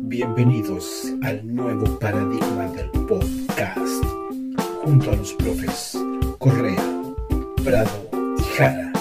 [0.00, 4.04] Bienvenidos al nuevo paradigma del podcast,
[4.84, 5.98] junto a los profes
[6.38, 6.82] Correa,
[7.64, 7.90] Prado
[8.38, 8.92] y Jara.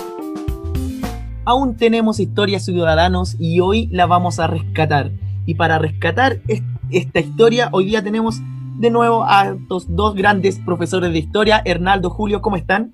[1.46, 5.12] Aún tenemos historias ciudadanos y hoy la vamos a rescatar.
[5.46, 6.39] Y para rescatar
[6.89, 8.41] esta historia, hoy día tenemos
[8.79, 12.91] de nuevo a estos dos grandes profesores de historia, Hernaldo, Julio, ¿cómo están?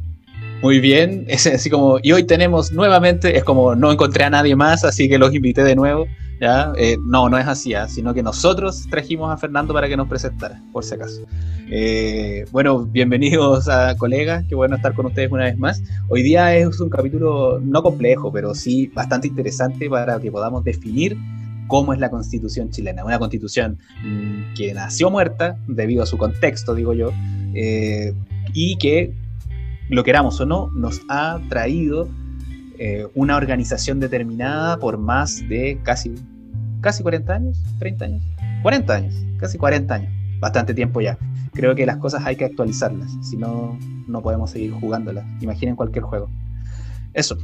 [0.62, 4.56] Muy bien, es así como, y hoy tenemos nuevamente, es como no encontré a nadie
[4.56, 6.08] más, así que los invité de nuevo.
[6.42, 6.74] ¿Ya?
[6.76, 7.88] Eh, no, no es así, ¿ah?
[7.88, 11.22] sino que nosotros trajimos a Fernando para que nos presentara, por si acaso.
[11.70, 15.82] Eh, bueno, bienvenidos a colegas, qué bueno estar con ustedes una vez más.
[16.10, 21.16] Hoy día es un capítulo no complejo, pero sí bastante interesante para que podamos definir
[21.68, 23.06] cómo es la constitución chilena.
[23.06, 27.12] Una constitución mm, que nació muerta debido a su contexto, digo yo,
[27.54, 28.14] eh,
[28.54, 29.14] y que,
[29.90, 32.10] lo queramos o no, nos ha traído
[32.84, 36.16] eh, una organización determinada por más de casi,
[36.82, 38.24] casi 40 años, 30 años,
[38.64, 41.18] 40 años, casi 40 años, bastante tiempo ya.
[41.54, 45.26] Creo que las cosas hay que actualizarlas, si no, no podemos seguir jugándolas.
[45.42, 46.30] Imaginen cualquier juego.
[47.14, 47.38] Eso.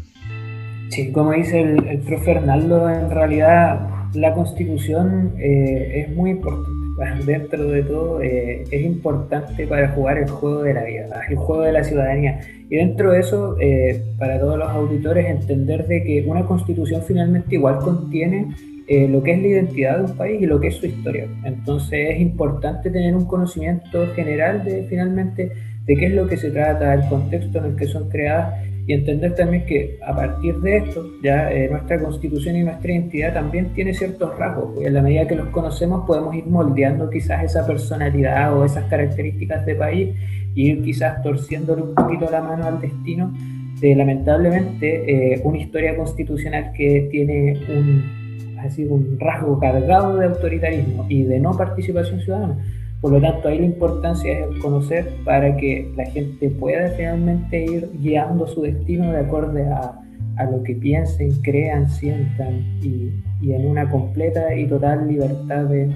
[0.89, 6.71] Sí, como dice el, el profe en realidad la constitución eh, es muy importante.
[7.25, 11.61] Dentro de todo, eh, es importante para jugar el juego de la vida, el juego
[11.61, 12.39] de la ciudadanía.
[12.69, 17.55] Y dentro de eso, eh, para todos los auditores, entender de que una constitución finalmente
[17.55, 18.55] igual contiene
[18.87, 21.27] lo que es la identidad de un país y lo que es su historia.
[21.43, 25.51] Entonces es importante tener un conocimiento general de finalmente
[25.85, 28.53] de qué es lo que se trata, el contexto en el que son creadas
[28.87, 33.33] y entender también que a partir de esto, ya eh, nuestra constitución y nuestra identidad
[33.33, 37.43] también tiene ciertos rasgos, y en la medida que los conocemos podemos ir moldeando quizás
[37.43, 40.15] esa personalidad o esas características de país
[40.55, 43.33] y ir quizás torciéndole un poquito la mano al destino
[43.81, 48.16] de lamentablemente eh, una historia constitucional que tiene un,
[48.59, 52.57] así, un rasgo cargado de autoritarismo y de no participación ciudadana
[53.01, 57.89] por lo tanto, ahí la importancia es conocer para que la gente pueda finalmente ir
[57.99, 60.01] guiando su destino de acuerdo a,
[60.37, 65.95] a lo que piensen, crean, sientan y, y, en una completa y total libertad de,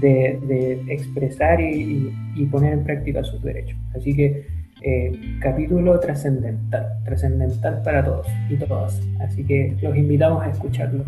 [0.00, 3.78] de, de expresar y, y, poner en práctica sus derechos.
[3.94, 4.46] Así que
[4.80, 9.02] eh, capítulo trascendental, trascendental para todos y todas.
[9.20, 11.04] Así que los invitamos a escucharlo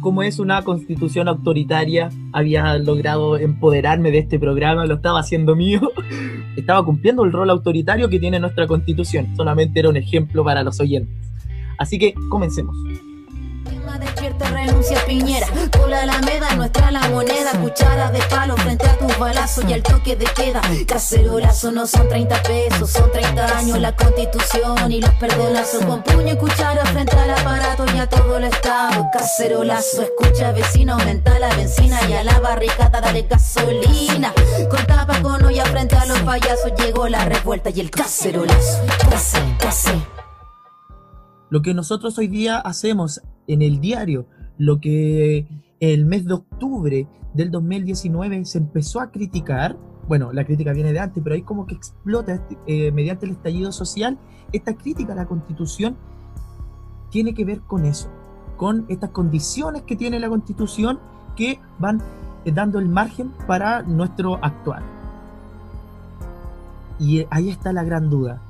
[0.00, 5.80] como es una constitución autoritaria, había logrado empoderarme de este programa, lo estaba haciendo mío,
[6.56, 10.80] estaba cumpliendo el rol autoritario que tiene nuestra constitución, solamente era un ejemplo para los
[10.80, 11.14] oyentes.
[11.78, 12.76] Así que comencemos
[14.66, 15.46] renuncia Piñera.
[15.70, 17.52] Por la Alameda, nuestra la moneda.
[17.60, 20.60] Cuchara de palo frente a tus balazos y al toque de queda.
[20.86, 25.84] Cacerolazo no son 30 pesos, son 30 años la constitución y los perdonazos.
[25.84, 29.08] Con puño y cuchara frente al aparato y a todo el estado.
[29.12, 34.32] Cacerolazo, escucha vecino, aumenta la benzina y a la barricada dale gasolina.
[34.70, 38.82] Con tapa con olla frente a los payasos llegó la revuelta y el cacerolazo.
[39.10, 39.92] Case, case.
[41.50, 44.26] Lo que nosotros hoy día hacemos en el diario
[44.58, 45.46] lo que
[45.80, 49.76] el mes de octubre del 2019 se empezó a criticar,
[50.08, 53.72] bueno, la crítica viene de antes, pero ahí como que explota eh, mediante el estallido
[53.72, 54.18] social,
[54.52, 55.96] esta crítica a la constitución
[57.10, 58.08] tiene que ver con eso,
[58.56, 60.98] con estas condiciones que tiene la constitución
[61.36, 62.00] que van
[62.44, 64.82] eh, dando el margen para nuestro actuar.
[66.98, 68.40] Y eh, ahí está la gran duda.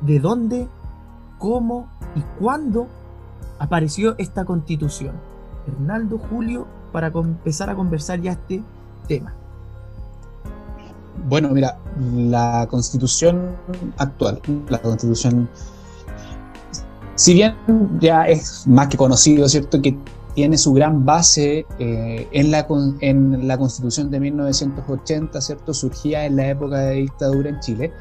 [0.00, 0.68] ¿De dónde,
[1.38, 2.88] cómo y cuándo
[3.60, 5.12] apareció esta constitución.
[5.68, 8.62] Hernaldo Julio, para empezar a conversar ya este
[9.06, 9.34] tema.
[11.28, 11.78] Bueno, mira,
[12.14, 13.54] la constitución
[13.98, 15.48] actual, la constitución,
[17.14, 17.54] si bien
[18.00, 19.82] ya es más que conocido, ¿cierto?
[19.82, 19.96] Que
[20.34, 22.66] tiene su gran base eh, en, la,
[23.00, 25.74] en la constitución de 1980, ¿cierto?
[25.74, 27.92] Surgía en la época de dictadura en Chile.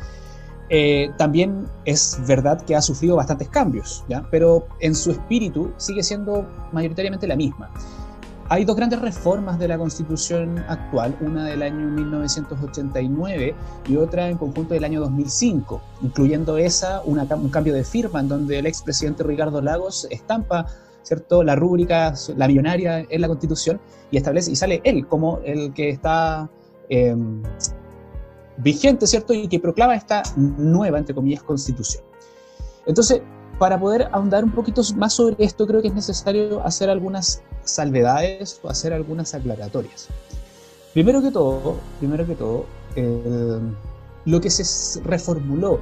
[0.69, 4.27] Eh, también es verdad que ha sufrido bastantes cambios, ¿ya?
[4.29, 7.71] pero en su espíritu sigue siendo mayoritariamente la misma.
[8.51, 13.55] Hay dos grandes reformas de la constitución actual, una del año 1989
[13.87, 18.57] y otra en conjunto del año 2005, incluyendo esa, un cambio de firma en donde
[18.57, 20.65] el expresidente Ricardo Lagos estampa
[21.03, 21.43] ¿cierto?
[21.43, 23.79] la rúbrica, la millonaria en la constitución
[24.09, 26.49] y establece y sale él como el que está
[26.89, 27.43] em,
[28.59, 29.33] vigente, ¿cierto?
[29.33, 32.03] Y que proclama esta nueva, entre comillas, constitución.
[32.85, 33.21] Entonces,
[33.57, 38.59] para poder ahondar un poquito más sobre esto, creo que es necesario hacer algunas salvedades
[38.63, 40.07] o hacer algunas aclaratorias.
[40.93, 42.65] Primero que todo, primero que todo,
[44.25, 45.79] lo que se reformuló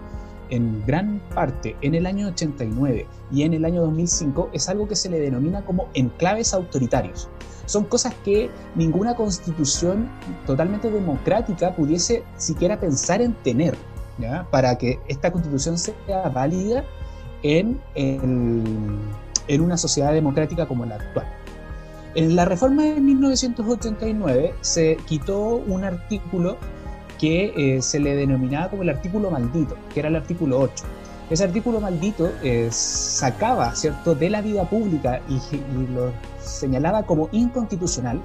[0.50, 4.96] en gran parte en el año 89 y en el año 2005 es algo que
[4.96, 7.30] se le denomina como enclaves autoritarios.
[7.68, 10.10] Son cosas que ninguna constitución
[10.48, 13.78] totalmente democrática pudiese siquiera pensar en tener,
[14.50, 16.84] para que esta constitución sea válida
[17.44, 21.28] en, en una sociedad democrática como la actual.
[22.16, 26.58] En la reforma de 1989 se quitó un artículo
[27.20, 30.84] que eh, se le denominaba como el artículo maldito, que era el artículo 8.
[31.30, 36.12] Ese artículo maldito eh, sacaba, ¿cierto?, de la vida pública y, y lo
[36.48, 38.22] señalaba como inconstitucional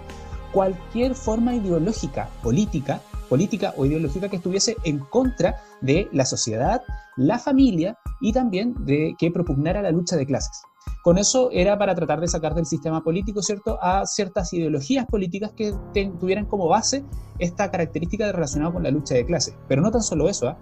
[0.52, 6.82] cualquier forma ideológica, política, política o ideológica que estuviese en contra de la sociedad,
[7.16, 10.62] la familia y también de que propugnara la lucha de clases.
[11.02, 15.52] Con eso era para tratar de sacar del sistema político, ¿cierto?, a ciertas ideologías políticas
[15.52, 15.74] que
[16.20, 17.04] tuvieran como base
[17.38, 19.56] esta característica relacionada con la lucha de clases.
[19.68, 20.58] Pero no tan solo eso, ¿ah?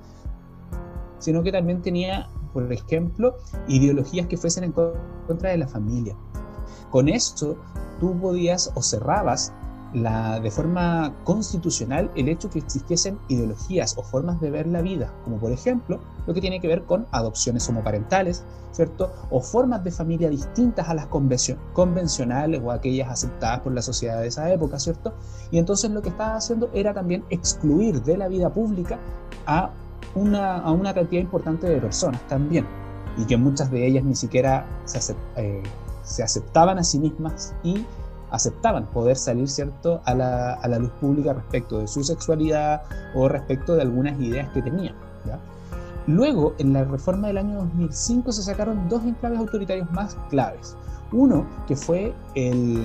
[1.19, 3.37] sino que también tenía, por ejemplo,
[3.69, 6.17] ideologías que fuesen en contra de la familia.
[6.91, 7.57] Con esto,
[7.99, 9.53] tú podías o cerrabas
[9.93, 15.13] la, de forma constitucional el hecho que existiesen ideologías o formas de ver la vida,
[15.25, 19.13] como por ejemplo lo que tiene que ver con adopciones homoparentales, ¿cierto?
[19.31, 24.29] O formas de familia distintas a las convencionales o aquellas aceptadas por la sociedad de
[24.29, 25.13] esa época, ¿cierto?
[25.51, 28.99] Y entonces lo que estaba haciendo era también excluir de la vida pública
[29.47, 29.71] a
[30.15, 32.67] una, a una cantidad importante de personas también,
[33.17, 35.63] y que muchas de ellas ni siquiera se, eh,
[36.11, 37.85] se aceptaban a sí mismas y
[38.31, 40.01] aceptaban poder salir ¿cierto?
[40.05, 42.83] A, la, a la luz pública respecto de su sexualidad
[43.15, 44.95] o respecto de algunas ideas que tenían.
[46.07, 50.75] Luego, en la reforma del año 2005 se sacaron dos enclaves autoritarios más claves.
[51.13, 52.83] Uno, que fue el,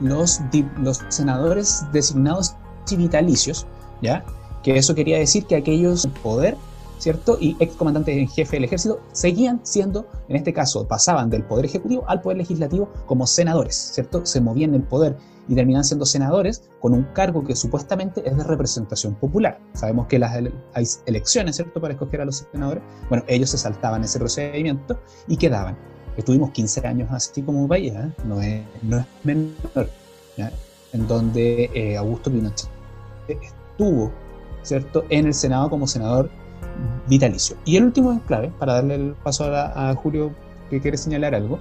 [0.00, 0.40] los,
[0.78, 2.54] los senadores designados
[2.96, 3.66] vitalicios,
[4.02, 4.24] ¿ya?
[4.62, 6.56] que eso quería decir que aquellos en poder
[7.00, 7.38] ¿cierto?
[7.40, 12.04] Y excomandantes en jefe del ejército seguían siendo, en este caso, pasaban del poder ejecutivo
[12.06, 14.24] al poder legislativo como senadores, ¿cierto?
[14.26, 15.16] Se movían en el poder
[15.48, 19.58] y terminan siendo senadores con un cargo que supuestamente es de representación popular.
[19.72, 20.32] Sabemos que las
[20.74, 22.82] hay elecciones, ¿cierto?, para escoger a los senadores.
[23.08, 25.76] Bueno, ellos se saltaban ese procedimiento y quedaban.
[26.16, 28.12] Estuvimos 15 años así como país, ¿eh?
[28.24, 29.88] no, es, no es menor,
[30.92, 32.68] en donde eh, Augusto Pinochet
[33.26, 34.12] estuvo,
[34.62, 36.30] ¿cierto?, en el Senado como senador
[37.08, 37.56] vitalicio.
[37.64, 40.32] Y el último enclave, para darle el paso a, Julio
[40.68, 41.58] que quiere señalar algo,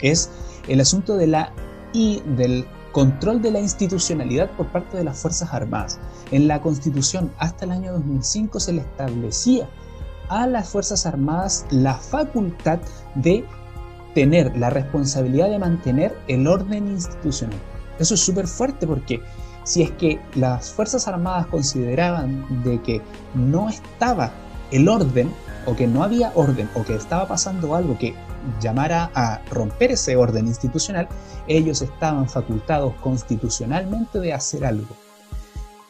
[0.00, 0.30] es
[0.68, 1.52] el asunto de la
[1.92, 5.98] y del control de la institucionalidad por parte de las Fuerzas Armadas.
[6.30, 9.68] En la Constitución hasta el año 2005 se le establecía
[10.28, 12.78] a las Fuerzas Armadas la facultad
[13.14, 13.44] de
[14.14, 17.58] tener la responsabilidad de mantener el orden institucional.
[17.98, 19.20] Eso es súper fuerte porque
[19.64, 23.00] si es que las Fuerzas Armadas consideraban de que
[23.34, 24.32] no estaba
[24.72, 25.32] el orden
[25.66, 28.14] o que no había orden o que estaba pasando algo que
[28.60, 31.08] llamara a romper ese orden institucional,
[31.46, 34.96] ellos estaban facultados constitucionalmente de hacer algo.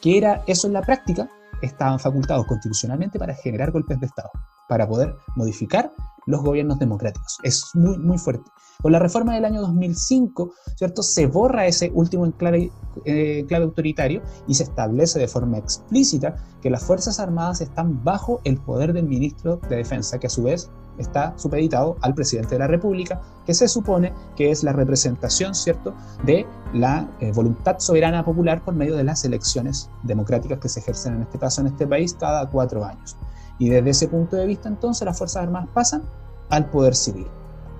[0.02, 1.28] ¿Qué era eso en la práctica?
[1.62, 4.30] Estaban facultados constitucionalmente para generar golpes de Estado,
[4.68, 5.92] para poder modificar
[6.26, 7.38] los gobiernos democráticos.
[7.42, 8.50] Es muy, muy fuerte.
[8.80, 11.02] Con la reforma del año 2005, ¿cierto?
[11.02, 12.70] Se borra ese último enclave,
[13.04, 18.58] eh, autoritario y se establece de forma explícita que las Fuerzas Armadas están bajo el
[18.58, 22.66] poder del ministro de Defensa, que a su vez está supeditado al presidente de la
[22.66, 25.94] República, que se supone que es la representación, ¿cierto?,
[26.24, 31.14] de la eh, voluntad soberana popular por medio de las elecciones democráticas que se ejercen
[31.14, 33.16] en este caso en este país cada cuatro años.
[33.62, 36.02] Y desde ese punto de vista, entonces, las Fuerzas Armadas pasan
[36.50, 37.28] al poder civil.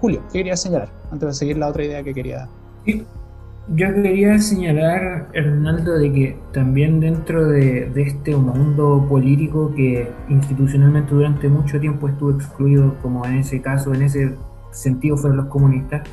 [0.00, 2.48] Julio, ¿qué querías señalar antes de seguir la otra idea que quería?
[2.86, 11.48] Yo quería señalar, Hernaldo, de que también dentro de, este mundo político que institucionalmente durante
[11.48, 14.36] mucho tiempo estuvo excluido, como en ese caso, en ese
[14.70, 16.08] sentido fueron los comunistas,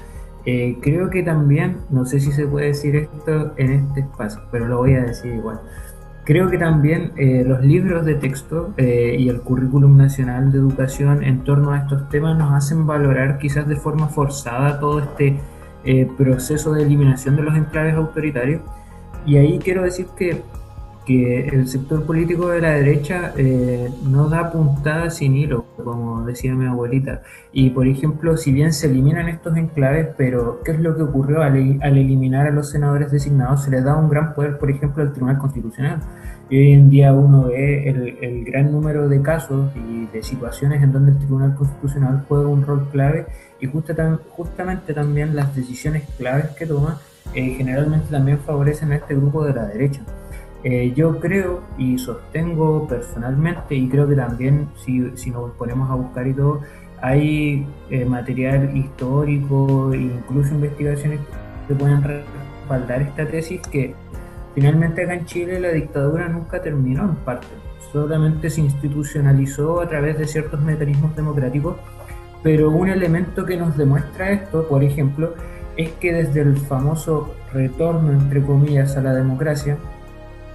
[0.45, 4.65] eh, creo que también, no sé si se puede decir esto en este espacio, pero
[4.65, 5.61] lo voy a decir igual.
[6.29, 11.23] Creo que también eh, los libros de texto eh, y el currículum nacional de educación
[11.23, 15.39] en torno a estos temas nos hacen valorar quizás de forma forzada todo este
[15.85, 18.61] eh, proceso de eliminación de los enclaves autoritarios.
[19.25, 20.43] Y ahí quiero decir que,
[21.09, 23.33] que el sector político de la derecha
[24.03, 27.23] no da puntada sin hilo, como decía mi abuelita.
[27.51, 31.41] Y por ejemplo, si bien se eliminan estos enclaves, pero ¿qué es lo que ocurrió
[31.41, 33.63] al, al eliminar a los senadores designados?
[33.63, 35.99] Se les da un gran poder, por ejemplo, al Tribunal Constitucional
[36.47, 40.91] y hoy en día uno ve el, gran número de casos y de situaciones en
[40.91, 43.25] donde el Tribunal Constitucional juega un rol clave
[43.59, 46.99] y justamente también las decisiones claves que toma
[47.33, 50.01] eh, generalmente también favorecen a este grupo de la derecha.
[50.63, 54.99] Eh, yo creo y sostengo personalmente y creo que también si,
[55.31, 56.61] nos ponemos a buscar y todo,
[57.01, 61.21] hay eh, material histórico incluso investigaciones
[61.65, 63.95] que pueden respaldar esta tesis que
[64.53, 67.47] finalmente acá en Chile la dictadura nunca terminó en parte,
[67.93, 71.77] solamente se institucionalizó a través de ciertos mecanismos democráticos,
[72.43, 75.33] pero un elemento que nos demuestra esto, por ejemplo,
[75.77, 79.77] es que desde el famoso retorno, entre comillas, a la democracia,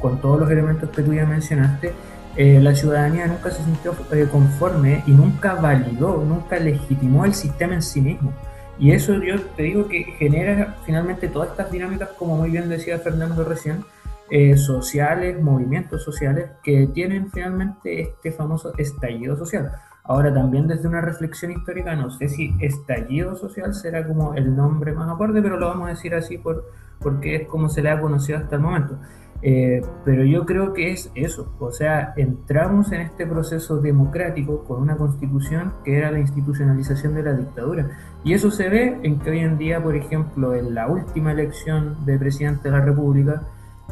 [0.05, 1.95] con todos los elementos que tú ya mencionaste,
[2.37, 7.73] eh, la ciudadanía nunca se sintió eh, conforme y nunca validó, nunca legitimó el sistema
[7.73, 8.31] en sí mismo.
[8.79, 12.99] Y eso yo te digo que genera finalmente todas estas dinámicas, como muy bien decía
[12.99, 13.83] Fernando recién,
[14.31, 19.73] eh, sociales, movimientos sociales, que tienen finalmente este famoso estallido social.
[20.03, 24.93] Ahora también desde una reflexión histórica, no sé si estallido social será como el nombre
[24.93, 26.71] más acorde, pero lo vamos a decir así por,
[27.01, 28.99] porque es como se le ha conocido hasta el momento.
[29.47, 34.81] Eh, pero yo creo que es eso, o sea, entramos en este proceso democrático con
[34.81, 37.91] una constitución que era la institucionalización de la dictadura.
[38.25, 42.07] Y eso se ve en que hoy en día, por ejemplo, en la última elección
[42.07, 43.43] de presidente de la República,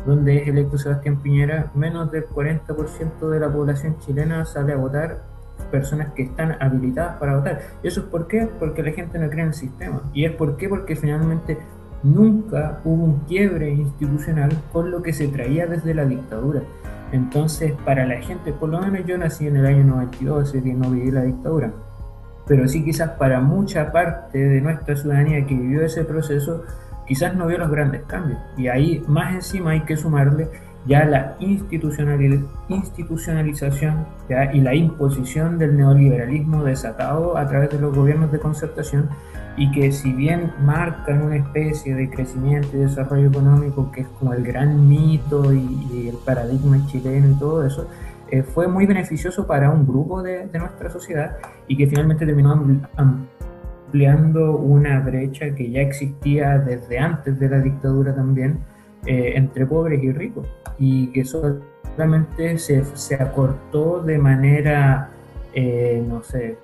[0.06, 5.22] donde es electo Sebastián Piñera, menos del 40% de la población chilena sale a votar
[5.70, 7.60] personas que están habilitadas para votar.
[7.82, 8.48] ¿Y eso es por qué?
[8.58, 10.00] Porque la gente no cree en el sistema.
[10.14, 10.70] ¿Y es por qué?
[10.70, 11.58] Porque finalmente
[12.02, 16.62] nunca hubo un quiebre institucional con lo que se traía desde la dictadura.
[17.12, 20.72] Entonces, para la gente, por lo menos yo nací en el año 92, así que
[20.72, 21.72] no viví la dictadura,
[22.46, 26.64] pero sí quizás para mucha parte de nuestra ciudadanía que vivió ese proceso,
[27.06, 28.40] quizás no vio los grandes cambios.
[28.56, 30.48] Y ahí más encima hay que sumarle
[30.86, 34.06] ya la institucionalización
[34.52, 39.08] y la imposición del neoliberalismo desatado a través de los gobiernos de concertación
[39.56, 44.32] y que si bien marcan una especie de crecimiento y desarrollo económico que es como
[44.32, 47.86] el gran mito y, el paradigma chileno y todo eso,
[48.30, 51.36] eh, fue muy beneficioso para un grupo de, nuestra sociedad
[51.68, 52.52] y que finalmente terminó
[52.96, 58.60] ampliando una brecha que ya existía desde antes de la dictadura también
[59.04, 60.46] eh, entre pobres y ricos
[60.78, 65.10] y que solamente se, se acortó de manera,
[65.52, 66.56] eh, no sé,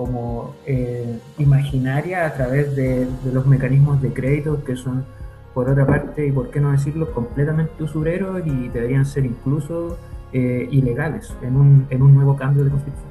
[0.00, 5.04] como eh, imaginaria a través de, los mecanismos de crédito que son,
[5.52, 9.98] por otra parte, y por qué no decirlo, completamente usureros y deberían ser incluso
[10.32, 13.10] eh, ilegales en un, en un nuevo cambio de constitución.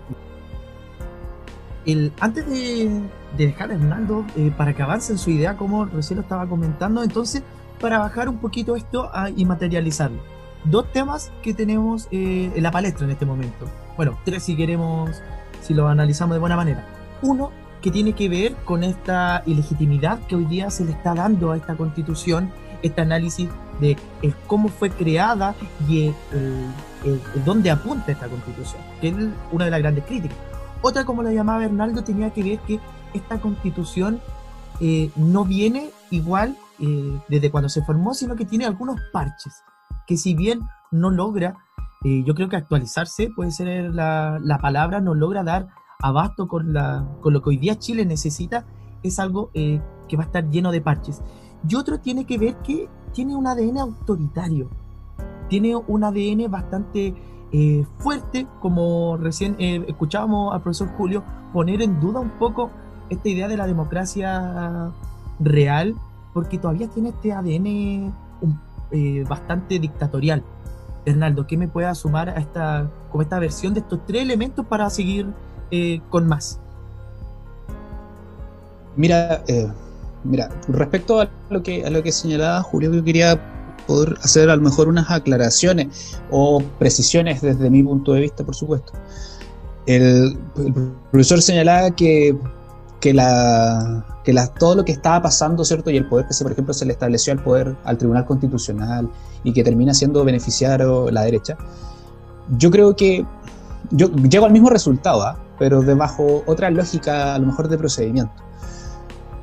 [1.85, 3.03] El, antes de,
[3.37, 7.03] dejar a Hernando eh, para que avance en su idea, como recién lo estaba comentando,
[7.03, 7.43] entonces,
[7.79, 10.17] para bajar un poquito esto y materializarlo.
[10.63, 13.67] Dos temas que tenemos en la palestra en este momento.
[13.95, 15.21] Bueno, tres si queremos
[15.61, 16.85] si lo analizamos de buena manera.
[17.21, 17.51] Uno,
[17.81, 21.57] que tiene que ver con esta ilegitimidad que hoy día se le está dando a
[21.57, 22.51] esta constitución,
[22.81, 23.49] este análisis
[23.79, 23.97] de
[24.47, 25.55] cómo fue creada
[25.87, 26.13] y
[27.45, 29.15] dónde apunta esta constitución, que es
[29.51, 30.37] una de las grandes críticas.
[30.81, 32.79] Otra, como la llamaba Bernardo, tenía que ver que
[33.13, 34.21] esta constitución
[34.79, 39.63] eh, no viene igual eh, desde cuando se formó, sino que tiene algunos parches,
[40.07, 40.61] que si bien
[40.91, 41.55] no logra
[42.05, 45.67] eh, yo creo que actualizarse puede ser la, la, palabra, no logra dar
[45.99, 48.65] abasto con, la, con lo que hoy día Chile necesita,
[49.03, 51.21] es algo eh, que va a estar lleno de parches.
[51.67, 54.69] Y otro tiene que ver que tiene un ADN autoritario,
[55.49, 57.15] tiene un ADN bastante
[57.51, 62.71] eh, fuerte, como recién escuchábamos al profesor Julio poner en duda un poco
[63.09, 64.93] esta idea de la democracia
[65.39, 65.95] real,
[66.33, 68.13] porque todavía tiene este ADN
[69.27, 70.45] bastante dictatorial.
[71.09, 74.89] Hernaldo, ¿qué me pueda sumar a esta, como esta versión de estos tres elementos para
[74.89, 75.27] seguir
[75.71, 76.59] eh, con más?
[78.95, 79.67] Mira, eh,
[80.23, 83.39] mira, respecto a lo que a lo que señalaba Julio, yo quería
[83.87, 88.55] poder hacer a lo mejor unas aclaraciones o precisiones desde mi punto de vista, por
[88.55, 88.93] supuesto.
[89.85, 90.37] el
[91.11, 92.37] profesor señalaba que
[92.99, 95.89] que, la, que la, todo lo que estaba pasando, ¿cierto?
[95.89, 99.09] Y el poder que, se, por ejemplo, se le estableció al poder, al Tribunal Constitucional
[99.43, 101.57] y que termina siendo beneficiario la derecha,
[102.57, 103.25] yo creo que
[103.91, 105.39] yo llego al mismo resultado, ¿ah?
[105.57, 108.33] pero debajo otra lógica, a lo mejor de procedimiento.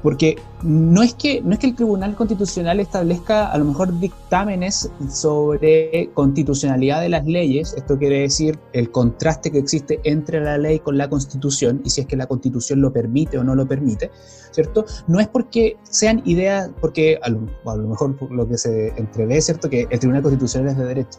[0.07, 4.89] Porque no es, que, no es que el Tribunal Constitucional establezca a lo mejor dictámenes
[5.11, 10.79] sobre constitucionalidad de las leyes, esto quiere decir el contraste que existe entre la ley
[10.79, 14.13] con la Constitución y si es que la Constitución lo permite o no lo permite,
[14.53, 14.85] ¿cierto?
[15.09, 19.41] No es porque sean ideas, porque a lo, a lo mejor lo que se entrevé,
[19.41, 19.69] ¿cierto?
[19.69, 21.19] Que el Tribunal Constitucional es de derecha.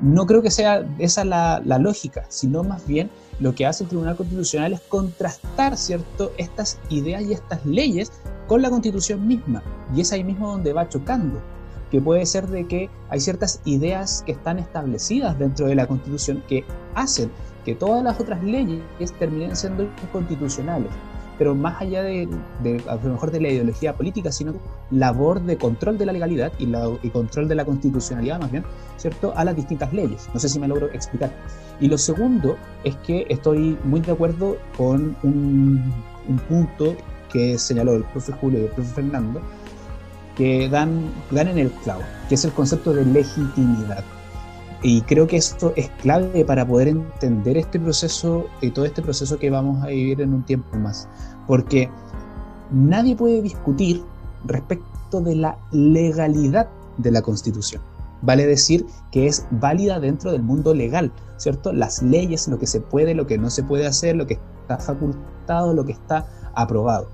[0.00, 3.10] No creo que sea esa la, la lógica, sino más bien
[3.40, 8.12] lo que hace el Tribunal Constitucional es contrastar, ¿cierto?, estas ideas y estas leyes
[8.46, 9.62] con la Constitución misma.
[9.94, 11.40] Y es ahí mismo donde va chocando,
[11.90, 16.42] que puede ser de que hay ciertas ideas que están establecidas dentro de la Constitución
[16.48, 16.64] que
[16.94, 17.30] hacen
[17.64, 18.82] que todas las otras leyes
[19.18, 20.90] terminen siendo inconstitucionales.
[21.38, 22.28] Pero más allá de,
[22.88, 24.54] a lo mejor de la ideología política, sino
[24.90, 26.66] labor de control de la legalidad y,
[27.10, 28.64] control de la constitucionalidad más bien,
[28.96, 30.28] ¿cierto?, a las distintas leyes.
[30.34, 31.32] No sé si me logro explicar.
[31.80, 35.92] Y lo segundo es que estoy muy de acuerdo con un,
[36.28, 36.96] un punto
[37.32, 39.40] que señaló el profe Julio y el profe Fernando,
[40.36, 44.04] que dan, dan en el clavo, que es el concepto de legitimidad.
[44.82, 49.38] Y creo que esto es clave para poder entender este proceso y todo este proceso
[49.38, 51.08] que vamos a vivir en un tiempo más.
[51.48, 51.90] Porque
[52.70, 54.04] nadie puede discutir
[54.44, 57.82] respecto de la legalidad de la Constitución.
[58.22, 61.72] Vale decir que es válida dentro del mundo legal, ¿cierto?
[61.72, 64.78] Las leyes, lo que se puede, lo que no se puede hacer, lo que está
[64.78, 67.08] facultado, lo que está aprobado,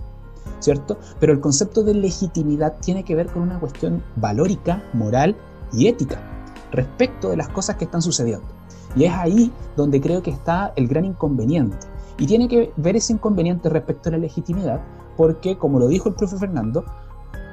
[0.61, 0.99] ¿cierto?
[1.21, 5.37] Pero el concepto de legitimidad tiene que ver con una cuestión valórica, moral
[5.73, 6.34] y ética
[6.75, 8.47] respecto de las cosas que están sucediendo.
[8.97, 11.77] Y es ahí donde creo que está el gran inconveniente.
[12.19, 14.81] Y tiene que ver ese inconveniente respecto a la legitimidad,
[15.17, 16.85] porque, como lo dijo el profe Fernando,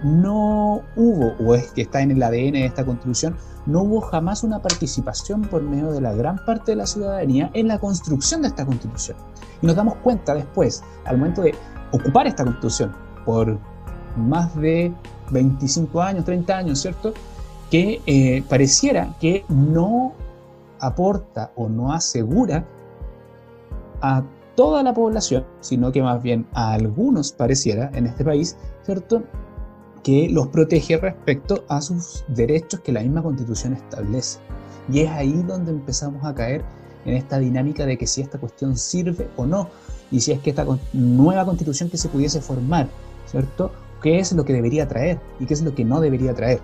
[0.03, 3.35] no hubo, o es que está en el ADN de esta constitución,
[3.65, 7.67] no hubo jamás una participación por medio de la gran parte de la ciudadanía en
[7.67, 9.17] la construcción de esta constitución.
[9.61, 11.53] Y nos damos cuenta después, al momento de
[11.91, 12.91] ocupar esta constitución
[13.25, 13.59] por
[14.17, 14.93] más de
[15.31, 17.13] 25 años, 30 años, ¿cierto?
[17.71, 20.13] Que eh, pareciera que no
[20.79, 22.65] aporta o no asegura
[24.01, 24.23] a
[24.55, 29.23] toda la población, sino que más bien a algunos pareciera en este país, ¿cierto?
[30.03, 34.39] Que los protege respecto a sus derechos que la misma constitución establece.
[34.91, 36.65] Y es ahí donde empezamos a caer
[37.05, 39.69] en esta dinámica de que si esta cuestión sirve o no,
[40.11, 42.89] y si es que esta nueva constitución que se pudiese formar,
[43.27, 43.71] ¿cierto?
[44.01, 46.59] ¿Qué es lo que debería traer y qué es lo que no debería traer?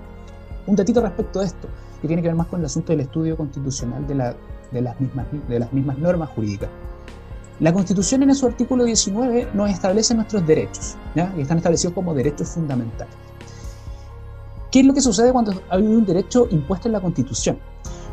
[0.68, 1.68] Un datito respecto a esto,
[2.02, 5.02] que tiene que ver más con el asunto del estudio constitucional de, las,
[5.72, 6.70] mismas, normas jurídicas.
[7.60, 11.34] La Constitución en su artículo 19 nos establece nuestros derechos, ¿ya?
[11.36, 13.16] y están establecidos como derechos fundamentales.
[14.72, 17.58] ¿Qué es lo que sucede cuando hay un derecho impuesto en la Constitución?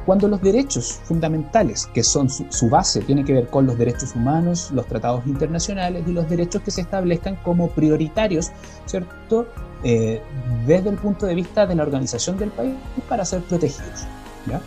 [0.07, 4.71] Cuando los derechos fundamentales, que son su, base, tienen que ver con los derechos humanos,
[4.71, 8.51] los tratados internacionales y los derechos que se establezcan como prioritarios,
[8.85, 9.47] ¿cierto?
[9.85, 10.21] Eh,
[10.67, 12.75] desde el punto de vista de la organización del país
[13.07, 14.07] para ser protegidos.
[14.47, 14.61] ¿ya?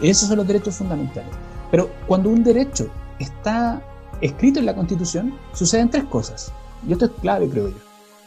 [0.00, 1.30] Esos son los derechos fundamentales.
[1.70, 2.88] Pero cuando un derecho
[3.18, 3.82] está
[4.22, 6.52] escrito en la Constitución, suceden tres cosas.
[6.88, 7.76] Y esto es clave, creo yo.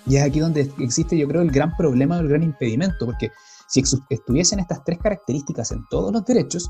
[0.06, 3.32] Y es aquí donde existe, yo creo, el gran problema, el gran impedimento, porque
[3.68, 6.70] si estuviesen estas tres características en todos los derechos,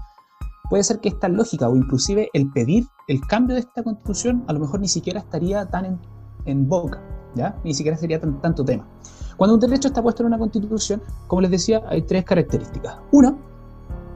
[0.69, 4.53] puede ser que esta lógica o inclusive el pedir el cambio de esta constitución a
[4.53, 5.99] lo mejor ni siquiera estaría tan
[6.45, 7.01] en, boca,
[7.35, 7.57] ¿ya?
[7.63, 8.87] Ni siquiera sería tan, tanto tema.
[9.39, 12.97] Cuando un derecho está puesto en una constitución, como les decía, hay tres características.
[13.13, 13.39] Uno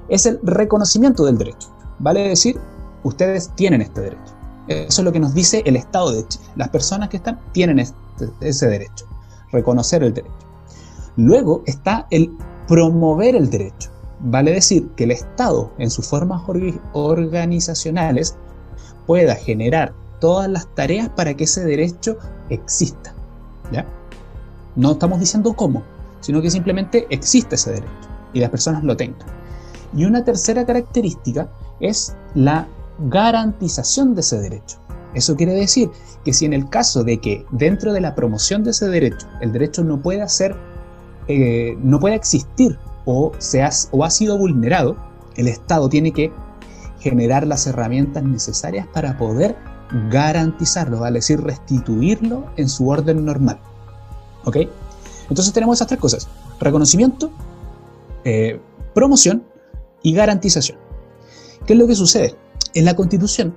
[0.10, 1.74] es el reconocimiento del derecho.
[2.00, 2.60] Vale decir,
[3.06, 4.34] ustedes tienen este derecho.
[4.68, 6.44] Eso es lo que nos dice el Estado de Chile.
[6.58, 9.06] Las personas que están tienen este, ese derecho.
[9.54, 10.36] Reconocer el derecho.
[11.16, 12.30] Luego está el
[12.68, 13.92] promover el derecho.
[14.20, 16.42] Vale decir que el Estado, en sus formas
[16.92, 18.36] organizacionales,
[19.08, 22.18] pueda generar todas las tareas para que ese derecho
[22.50, 23.16] exista.
[23.72, 23.86] ¿ya?
[24.76, 25.84] No estamos diciendo cómo,
[26.22, 29.28] sino que simplemente existe ese derecho y las personas lo tengan.
[29.96, 32.68] Y una tercera característica es la
[33.00, 34.78] garantización de ese derecho.
[35.14, 35.90] Eso quiere decir
[36.26, 39.52] que si en el caso de que dentro de la promoción de ese derecho el
[39.52, 40.56] derecho no pueda ser,
[41.28, 44.98] eh, no pueda existir o, se o ha sido vulnerado,
[45.36, 46.32] el Estado tiene que
[47.00, 49.56] generar las herramientas necesarias para poder
[50.10, 53.60] garantizarlo, vale decir, restituirlo en su orden normal.
[54.46, 54.58] ¿Ok?
[55.30, 56.28] Entonces tenemos esas tres cosas.
[56.60, 57.32] Reconocimiento,
[58.24, 58.60] eh,
[58.94, 59.44] promoción
[60.02, 60.78] y garantización.
[61.66, 62.36] ¿Qué es lo que sucede?
[62.74, 63.56] En la Constitución,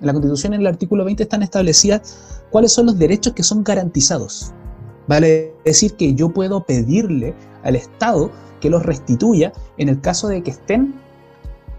[0.00, 3.64] en la Constitución en el artículo 20 están establecidas cuáles son los derechos que son
[3.64, 4.52] garantizados.
[5.06, 8.30] Vale decir que yo puedo pedirle al Estado
[8.60, 10.94] que los restituya en el caso de que estén,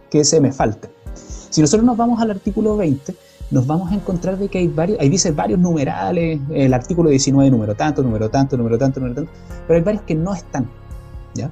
[0.10, 0.92] que se me falten.
[1.50, 3.16] Si nosotros nos vamos al artículo 20,
[3.52, 7.52] nos vamos a encontrar de que hay varios, ahí dice varios numerales, el artículo 19
[7.52, 9.32] número tanto, número tanto, número tanto, número tanto,
[9.68, 10.70] pero hay varios que no están,
[11.36, 11.52] ¿ya?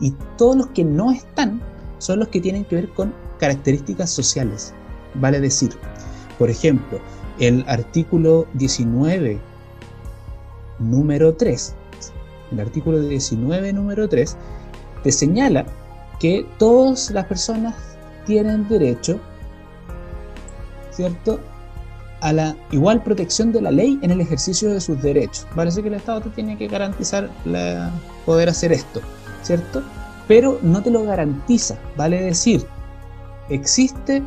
[0.00, 1.60] Y todos los que no están
[1.98, 4.74] son los que tienen que ver con características sociales,
[5.14, 5.70] vale decir,
[6.38, 6.98] por ejemplo,
[7.38, 9.40] el artículo 19
[10.78, 11.74] número 3,
[12.52, 14.36] el artículo 19 número 3
[15.02, 15.64] te señala
[16.18, 17.74] que todas las personas
[18.26, 19.18] tienen derecho
[21.00, 21.40] ¿cierto?
[22.20, 25.46] a la igual protección de la ley en el ejercicio de sus derechos.
[25.54, 27.30] Parece que el Estado te tiene que garantizar
[28.26, 29.00] poder hacer esto,
[29.42, 29.82] ¿cierto?
[30.28, 32.66] Pero no te lo garantiza, vale decir,
[33.48, 34.22] existe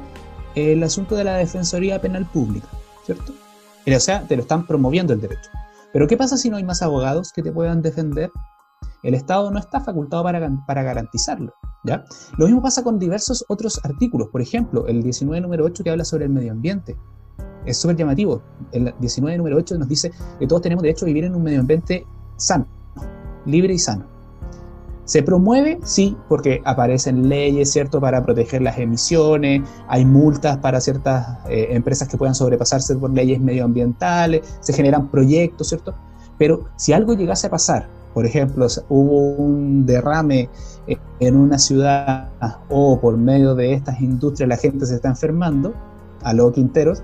[0.56, 2.68] el asunto de la Defensoría Penal Pública,
[3.06, 3.34] ¿cierto?
[3.86, 5.50] O sea, te lo están promoviendo el derecho.
[5.92, 8.32] Pero ¿qué pasa si no hay más abogados que te puedan defender?
[9.04, 11.54] El Estado no está facultado para, para garantizarlo.
[12.38, 14.30] Lo mismo pasa con diversos otros artículos.
[14.30, 16.96] Por ejemplo, el 19 número 8 que habla sobre el medio ambiente.
[17.66, 18.42] Es súper llamativo.
[18.72, 21.60] El 19 número 8 nos dice que todos tenemos derecho a vivir en un medio
[21.60, 22.06] ambiente
[22.38, 22.68] sano,
[23.46, 24.06] libre y sano.
[25.06, 31.40] Se promueve, sí, porque aparecen leyes, ¿cierto?, para proteger las emisiones, hay multas para ciertas
[31.50, 35.94] eh, empresas que puedan sobrepasarse por leyes medioambientales, se generan proyectos, ¿cierto?
[36.38, 40.50] Pero si algo llegase a pasar, por ejemplo, hubo un derrame
[41.20, 42.30] en una ciudad
[42.70, 45.74] o por medio de estas industrias la gente se está enfermando,
[46.24, 47.02] a los quinteros,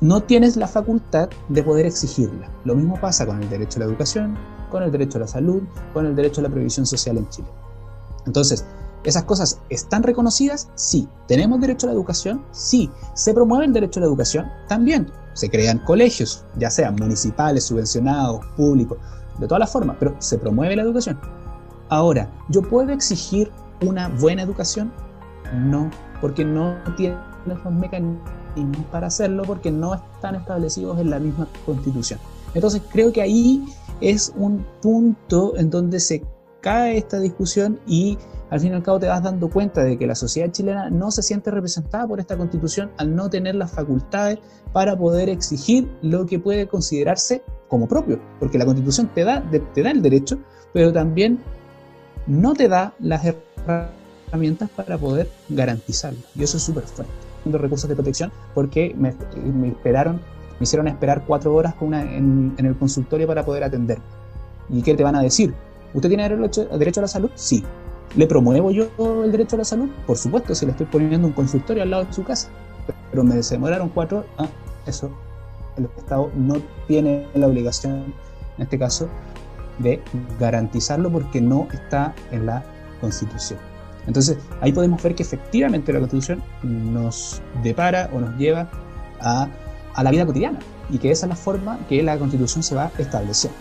[0.00, 2.50] no tienes la facultad de poder exigirla.
[2.64, 4.36] Lo mismo pasa con el derecho a la educación,
[4.70, 7.48] con el derecho a la salud, con el derecho a la previsión social en Chile.
[8.26, 8.64] Entonces,
[9.04, 10.68] ¿esas cosas están reconocidas?
[10.74, 11.08] Sí.
[11.26, 12.44] ¿Tenemos derecho a la educación?
[12.52, 12.90] Sí.
[13.14, 14.46] ¿Se promueve el derecho a la educación?
[14.68, 15.10] También.
[15.34, 18.98] Se crean colegios, ya sean municipales, subvencionados, públicos,
[19.38, 21.18] de todas las formas, pero se promueve la educación.
[21.88, 23.50] Ahora, ¿yo puedo exigir
[23.82, 24.92] una buena educación?
[25.52, 27.16] No, porque no tiene
[27.46, 28.20] los mecanismos
[28.90, 32.18] para hacerlo, porque no están establecidos en la misma constitución.
[32.54, 33.64] Entonces, creo que ahí
[34.00, 36.24] es un punto en donde se
[36.64, 38.16] cae esta discusión y
[38.48, 41.10] al fin y al cabo te vas dando cuenta de que la sociedad chilena no
[41.10, 44.38] se siente representada por esta constitución al no tener las facultades
[44.72, 49.82] para poder exigir lo que puede considerarse como propio, porque la constitución te da, te
[49.82, 50.38] da el derecho,
[50.72, 51.38] pero también
[52.26, 56.20] no te da las herramientas para poder garantizarlo.
[56.34, 57.12] Y eso es súper fuerte.
[57.44, 59.10] Recursos de protección porque me,
[59.68, 60.18] esperaron
[60.58, 63.98] me hicieron esperar cuatro horas en, el consultorio para poder atender.
[64.70, 65.52] ¿Y qué te van a decir?
[65.94, 67.30] ¿Usted tiene derecho, derecho a la salud?
[67.34, 67.64] Sí.
[68.16, 68.88] ¿Le promuevo yo
[69.24, 69.88] el derecho a la salud?
[70.06, 72.48] Por supuesto, si le estoy poniendo un consultorio al lado de su casa.
[73.10, 74.30] Pero me demoraron cuatro horas.
[74.38, 74.48] Ah,
[74.86, 75.10] eso.
[75.76, 78.14] El Estado no tiene la obligación,
[78.58, 79.08] en este caso,
[79.78, 80.00] de
[80.38, 82.64] garantizarlo porque no está en la
[83.00, 83.58] Constitución.
[84.06, 88.68] Entonces, ahí podemos ver que efectivamente la Constitución nos depara o nos lleva
[89.20, 89.48] a
[90.02, 90.58] la vida cotidiana
[90.90, 93.58] y que esa es la forma que la constitución se va estableciendo.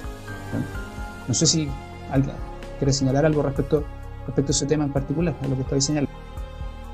[1.27, 1.69] No, sé si
[2.13, 2.35] alguien
[2.77, 3.83] quiere señalar algo respecto,
[4.25, 6.13] respecto a ese tema en particular, a lo que estoy señalando.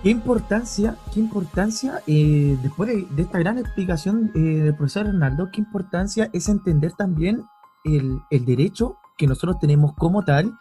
[0.02, 5.60] Qué importancia, qué importancia, eh, después de, esta gran explicación eh, del profesor Hernando, qué
[5.60, 7.44] importancia es entender también
[7.84, 10.58] el, el derecho que nosotros tenemos como tal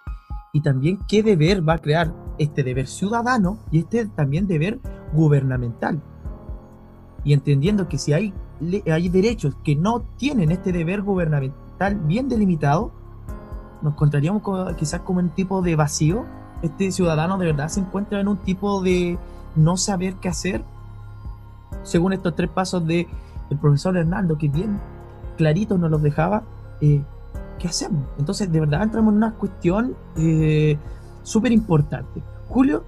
[0.53, 4.81] y también qué deber va a crear este deber ciudadano y este también deber
[5.13, 6.03] gubernamental.
[7.23, 8.35] Y entendiendo que si hay
[8.91, 12.93] hay derechos que no tienen este deber gubernamental bien delimitado,
[13.83, 14.43] nos encontraríamos
[14.77, 16.25] quizás como un tipo de vacío.
[16.63, 19.19] Este ciudadano de verdad se encuentra en un tipo de
[19.55, 20.63] no saber qué hacer,
[21.83, 23.07] según estos tres pasos del
[23.61, 24.81] profesor Hernando, que bien
[25.37, 26.43] clarito nos los dejaba.
[26.81, 27.03] Eh,
[27.59, 28.05] ¿Qué hacemos?
[28.19, 30.77] Entonces, de verdad entramos en una cuestión eh,
[31.23, 32.23] súper importante.
[32.49, 32.85] Julio,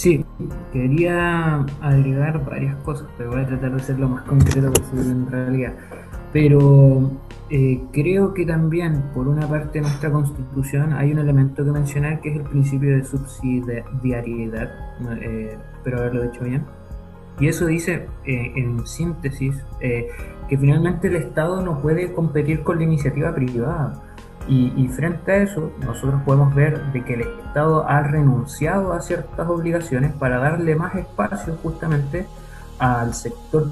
[0.00, 0.24] Sí,
[0.72, 5.30] quería agregar varias cosas, pero voy a tratar de ser lo más concreto posible en
[5.30, 5.74] realidad.
[6.32, 7.10] Pero
[7.50, 12.20] eh, creo que también, por una parte de nuestra constitución, hay un elemento que mencionar
[12.20, 14.70] que es el principio de subsidiariedad,
[15.20, 16.64] eh, espero haberlo dicho bien.
[17.40, 22.84] Y eso dice, eh, en síntesis, que finalmente el Estado no puede competir con la
[22.84, 24.02] iniciativa privada
[24.46, 29.48] y, frente a eso, nosotros podemos ver de que el Estado ha renunciado a ciertas
[29.48, 32.26] obligaciones para darle más espacio justamente
[32.78, 33.68] al sector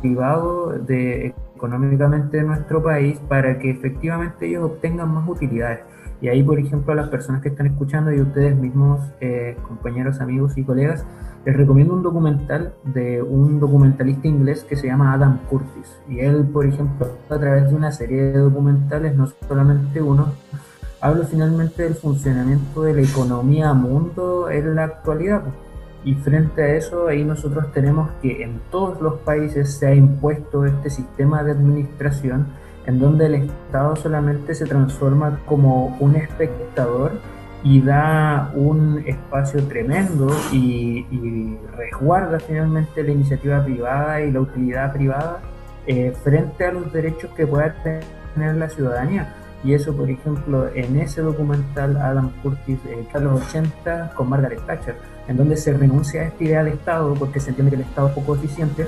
[0.00, 5.80] privado de, económicamente de nuestro país para que efectivamente ellos obtengan más utilidades.
[6.20, 10.20] Y ahí, por ejemplo, a las personas que están escuchando y ustedes mismos, eh, compañeros,
[10.20, 11.04] amigos y colegas,
[11.44, 16.00] les recomiendo un documental de un documentalista inglés que se llama Adam Curtis.
[16.08, 20.32] Y él, por ejemplo, a través de una serie de documentales, no solamente uno,
[21.00, 25.42] habla finalmente del funcionamiento de la economía mundo en la actualidad.
[26.04, 30.64] Y frente a eso, ahí nosotros tenemos que en todos los países se ha impuesto
[30.64, 32.46] este sistema de administración
[32.86, 37.12] en donde el Estado solamente se transforma como un espectador
[37.62, 41.04] y da un espacio tremendo y,
[41.76, 45.40] resguarda finalmente la iniciativa privada y la utilidad privada
[45.86, 49.34] eh, frente a los derechos que pueda tener la ciudadanía.
[49.64, 54.96] Y eso, por ejemplo, en ese documental Adam Curtis, eh, Carlos 80, con Margaret Thatcher,
[55.26, 58.08] en donde se renuncia a esta idea del Estado porque se entiende que el Estado
[58.08, 58.86] es poco eficiente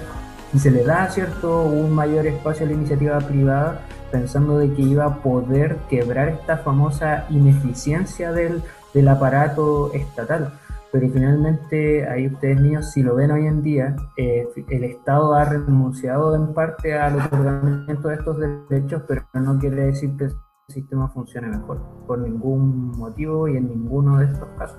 [0.53, 4.83] y se le da, ¿cierto?, un mayor espacio a la iniciativa privada pensando de que
[4.83, 10.53] iba a poder quebrar esta famosa ineficiencia del, del aparato estatal.
[10.93, 15.45] pero finalmente ahí ustedes niños, si lo ven hoy en día, eh, el Estado ha
[15.45, 20.31] renunciado en parte al otorgamiento de estos derechos, pero no quiere decir que
[20.71, 24.79] sistema funcione mejor, por ningún motivo y en ninguno de estos casos.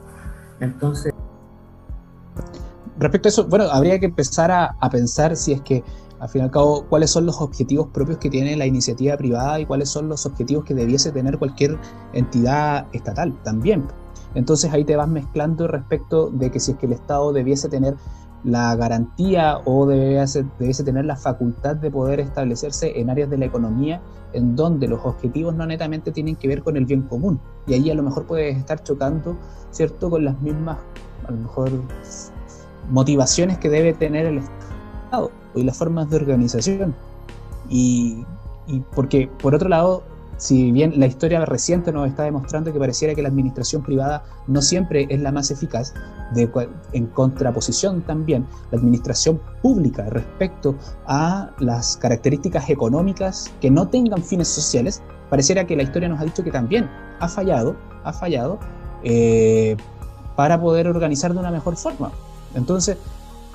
[0.60, 1.14] Entonces...
[3.00, 5.84] Respecto a eso, bueno, habría que empezar a, a pensar si es que
[6.22, 9.60] al fin y al cabo, cuáles son los objetivos propios que tiene la iniciativa privada
[9.60, 11.80] y cuáles son los objetivos que debiese tener cualquier
[12.14, 13.88] entidad estatal también.
[14.36, 17.96] Entonces ahí te vas mezclando respecto de que si es que el Estado debiese tener
[18.44, 23.46] la garantía o debiese, debiese tener la facultad de poder establecerse en áreas de la
[23.46, 24.02] economía
[24.34, 27.40] en donde los objetivos no netamente tienen que ver con el bien común.
[27.68, 29.38] Y ahí a lo mejor puedes estar chocando,
[29.72, 30.78] ¿cierto?, con las mismas,
[31.28, 31.70] a lo mejor,
[32.90, 36.96] motivaciones que debe tener el Estado y las formas de organización.
[37.70, 38.26] Y,
[38.68, 40.04] y porque, por otro lado,
[40.42, 44.64] si bien la historia reciente nos está demostrando que pareciera que la administración privada no
[44.64, 45.94] siempre es la más eficaz,
[46.34, 46.50] de,
[46.94, 50.76] en contraposición también la administración pública respecto
[51.06, 56.24] a las características económicas que no tengan fines sociales, pareciera que la historia nos ha
[56.26, 58.58] dicho que también ha fallado, ha fallado
[59.04, 59.78] eh,
[60.36, 62.12] para poder organizar de una mejor forma.
[62.56, 62.98] Entonces,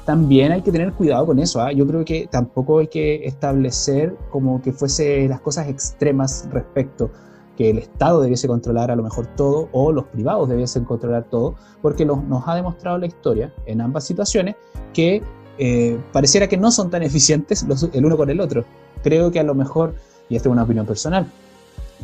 [0.07, 1.61] también hay que tener cuidado con eso.
[1.61, 1.73] ¿ah?
[1.73, 7.11] Yo creo que tampoco hay que establecer como que fuese las cosas extremas respecto
[7.57, 11.57] que el Estado debiese controlar a lo mejor todo o los privados debiesen controlar todo,
[11.83, 14.55] porque nos ha demostrado la historia en ambas situaciones
[14.93, 15.23] que
[15.59, 18.65] eh, pareciera que no son tan eficientes el uno con el otro.
[19.03, 19.95] Creo que a lo mejor,
[20.29, 21.27] y esta es una opinión personal,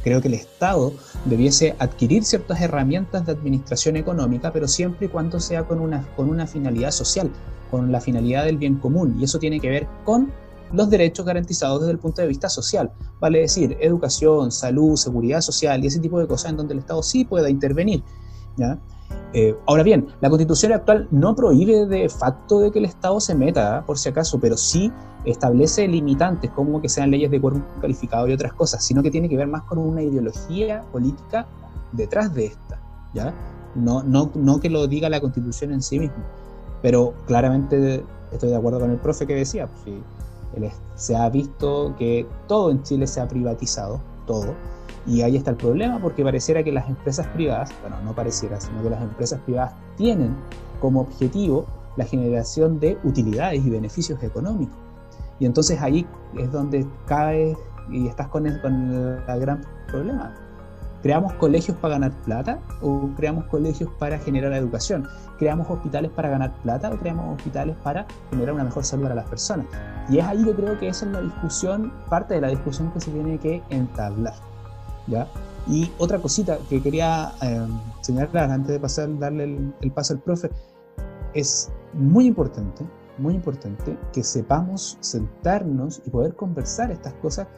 [0.02, 0.92] creo que el Estado
[1.26, 6.30] debiese adquirir ciertas herramientas de administración económica, pero siempre y cuando sea con una, con
[6.30, 7.30] una finalidad social
[7.72, 10.30] con la finalidad del bien común y eso tiene que ver con
[10.72, 15.82] los derechos garantizados desde el punto de vista social, vale decir, educación, salud, seguridad social
[15.82, 18.02] y ese tipo de cosas en donde el Estado sí pueda intervenir.
[18.56, 18.78] ¿ya?
[19.32, 23.34] Eh, ahora bien, la constitución actual no prohíbe de facto de que el Estado se
[23.34, 23.86] meta, ¿ah?
[23.86, 24.92] por si acaso, pero sí
[25.24, 29.28] establece limitantes como que sean leyes de cuerpo calificado y otras cosas, sino que tiene
[29.28, 31.46] que ver más con una ideología política
[31.92, 32.80] detrás de esta,
[33.14, 33.34] ¿ya?
[33.74, 36.24] No, no, no que lo diga la constitución en sí misma.
[36.82, 42.26] Pero claramente estoy de acuerdo con el profe que decía, pues, se ha visto que
[42.46, 44.54] todo en Chile se ha privatizado, todo,
[45.06, 48.82] y ahí está el problema porque pareciera que las empresas privadas, bueno, no pareciera, sino
[48.82, 50.34] que las empresas privadas tienen
[50.80, 51.66] como objetivo
[51.96, 54.76] la generación de utilidades y beneficios económicos.
[55.40, 57.56] Y entonces ahí es donde caes
[57.90, 60.34] y estás con el gran problema.
[61.02, 65.08] ¿Creamos colegios para ganar plata o creamos colegios para generar educación?
[65.36, 69.28] ¿Creamos hospitales para ganar plata o creamos hospitales para generar una mejor salud para las
[69.28, 69.66] personas?
[70.08, 73.00] Y es ahí yo creo que esa es la discusión, parte de la discusión que
[73.00, 74.34] se tiene que entablar.
[75.08, 75.26] ¿ya?
[75.66, 77.66] Y otra cosita que quería eh,
[78.00, 80.50] señalar antes de pasar, darle el, paso al profe,
[81.34, 82.84] es muy importante,
[83.18, 87.48] muy importante que sepamos sentarnos y poder conversar estas cosas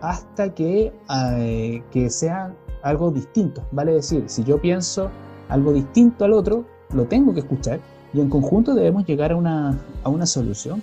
[0.00, 3.62] hasta que, eh, que sean algo distinto.
[3.72, 5.10] Vale decir, si yo pienso
[5.48, 7.80] algo distinto al otro, lo tengo que escuchar
[8.12, 10.82] y en conjunto debemos llegar a una, a una solución.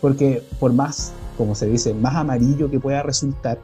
[0.00, 3.58] Porque por más, como se dice, más amarillo que pueda resultar,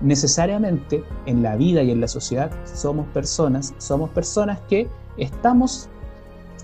[0.00, 5.88] necesariamente en la vida y en la sociedad somos personas, somos personas que estamos,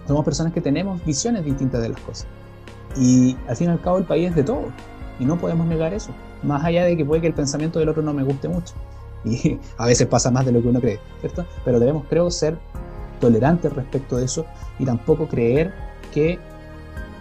[0.06, 2.26] somos personas que tenemos visiones distintas de las cosas.
[2.96, 4.66] Y al fin y al cabo el país es de todos
[5.20, 6.10] y no podemos negar eso,
[6.42, 8.74] más allá de que puede que el pensamiento del otro no me guste mucho
[9.24, 11.46] y a veces pasa más de lo que uno cree, ¿cierto?
[11.64, 12.58] Pero debemos, creo, ser
[13.20, 14.46] tolerantes respecto de eso
[14.78, 15.74] y tampoco creer
[16.12, 16.38] que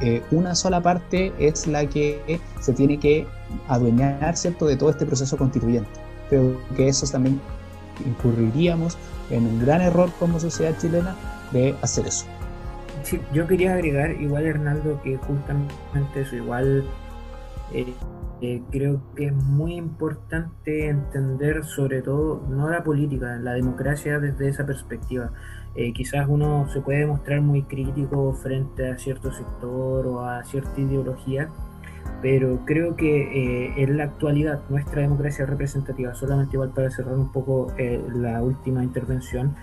[0.01, 3.27] eh, una sola parte es la que se tiene que
[3.67, 5.89] adueñar, ¿cierto?, de todo este proceso constituyente.
[6.29, 7.41] Creo que eso también
[8.05, 8.97] incurriríamos
[9.29, 11.15] en un gran error como sociedad chilena
[11.51, 12.25] de hacer eso.
[13.03, 16.83] Sí, yo quería agregar igual, Hernando, que justamente eso, igual
[17.73, 17.93] eh,
[18.41, 24.47] eh, creo que es muy importante entender sobre todo, no la política, la democracia desde
[24.47, 25.31] esa perspectiva.
[25.75, 30.79] Eh, quizás uno se puede mostrar muy crítico frente a cierto sector o a cierta
[30.79, 31.49] ideología,
[32.21, 33.23] pero creo que
[33.67, 37.73] eh, en la actualidad nuestra democracia representativa, solamente igual para cerrar un poco
[38.13, 39.55] la última intervención,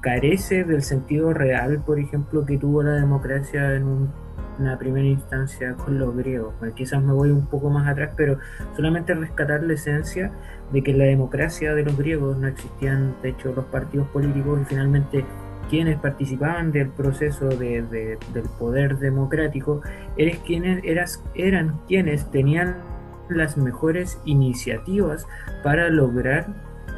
[0.00, 4.25] carece del sentido real, por ejemplo, que tuvo la democracia en un
[4.58, 6.54] una primera instancia con los griegos.
[6.74, 8.38] quizás me voy un poco más atrás, pero
[8.74, 10.32] solamente rescatar la esencia
[10.72, 14.64] de que la democracia de los griegos no existían, de hecho, los partidos políticos y
[14.64, 15.24] finalmente
[15.68, 19.82] quienes participaban del proceso de, del poder democrático
[20.16, 22.76] eres quienes, eras, eran quienes tenían
[23.28, 25.26] las mejores iniciativas
[25.64, 26.46] para lograr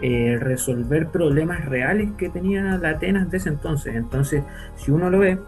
[0.01, 3.97] eh, resolver problemas reales que tenía la Atenas de ese entonces.
[3.97, 4.44] Entonces,
[4.77, 5.38] si uno lo ve,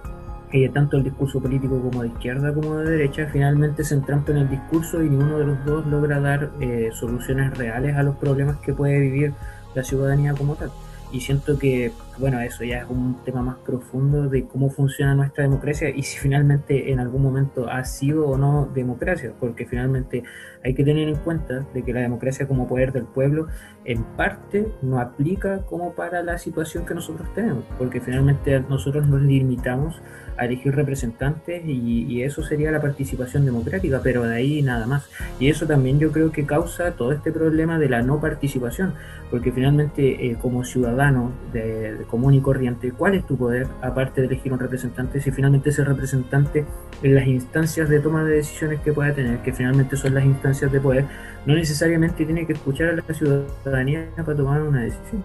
[0.52, 4.42] eh, tanto el discurso político como de izquierda como de derecha finalmente se entrampan en
[4.42, 8.56] el discurso y ninguno de los dos logra dar eh, soluciones reales a los problemas
[8.58, 9.32] que puede vivir
[9.74, 10.70] la ciudadanía como tal.
[11.12, 15.42] Y siento que, bueno, eso ya es un tema más profundo de cómo funciona nuestra
[15.42, 20.22] democracia y si finalmente en algún momento ha sido o no democracia, porque finalmente
[20.62, 23.46] hay que tener en cuenta de que la democracia como poder del pueblo
[23.84, 29.22] en parte no aplica como para la situación que nosotros tenemos, porque finalmente nosotros nos
[29.22, 30.00] limitamos
[30.36, 35.08] a elegir representantes y, eso sería la participación democrática, pero de ahí nada más.
[35.38, 38.92] Y eso también yo creo que causa todo este problema de la no participación,
[39.30, 44.26] porque finalmente eh, como ciudadano de, común y corriente, ¿cuál es tu poder aparte de
[44.26, 46.66] elegir un representante si finalmente ese representante
[47.02, 50.49] en las instancias de toma de decisiones que pueda tener, que finalmente son las instancias
[50.52, 51.04] de poder,
[51.46, 55.24] no necesariamente tiene que escuchar a la ciudadanía para tomar una decisión?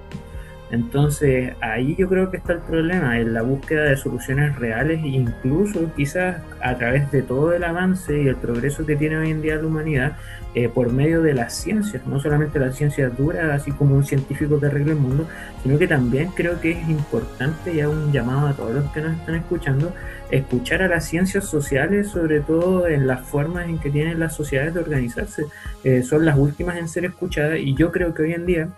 [0.72, 5.94] Entonces ahí yo creo que está el problema, en la búsqueda de soluciones reales, incluso
[5.96, 9.56] quizás a través de todo el avance y el progreso que tiene hoy en día
[9.58, 10.18] la humanidad
[10.56, 14.60] eh, por medio de las ciencias, no solamente las ciencias duras, así como un científico
[14.60, 15.28] que arregle el mundo,
[15.62, 19.18] sino que también creo que es importante y un llamado a todos los que nos
[19.18, 19.94] están escuchando,
[20.32, 24.74] escuchar a las ciencias sociales, sobre todo en las formas en que tienen las sociedades
[24.74, 25.46] de organizarse.
[25.84, 28.70] Eh, son las últimas en ser escuchadas y yo creo que hoy en día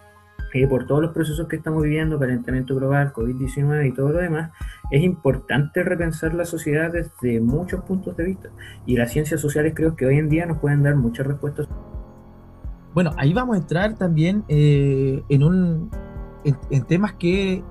[0.66, 4.52] por todos los procesos que estamos viviendo, calentamiento global, COVID-19 y todo lo demás,
[4.90, 8.50] es importante repensar la sociedad desde muchos puntos de vista.
[8.86, 11.68] Y las ciencias sociales creo que hoy en día nos pueden dar muchas respuestas.
[12.94, 15.92] Bueno, ahí vamos a entrar también eh, en, un,
[16.44, 17.64] en, temas que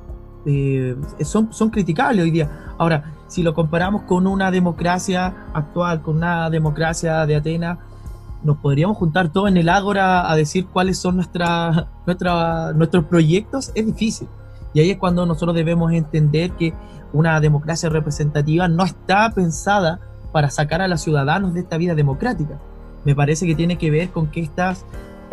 [0.45, 2.49] eh, son, son criticables hoy día.
[2.79, 7.79] Ahora, si lo comparamos con una democracia actual, con una democracia de Atenas,
[8.47, 13.85] nos podríamos juntar todos en el Ágora a decir cuáles son nuestra, nuestros proyectos, es
[13.85, 14.29] difícil.
[14.73, 16.73] Y ahí es cuando nosotros debemos entender que
[17.13, 20.01] una democracia representativa no está pensada
[20.33, 22.59] para sacar a los ciudadanos de esta vida democrática.
[23.05, 24.85] Me parece que tiene que ver con que estas,